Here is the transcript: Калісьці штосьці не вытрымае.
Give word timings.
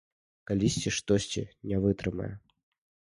Калісьці 0.51 0.93
штосьці 0.97 1.43
не 1.73 1.77
вытрымае. 1.87 2.31